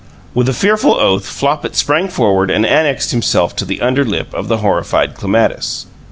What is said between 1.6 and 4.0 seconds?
sprang upward and annexed himself to the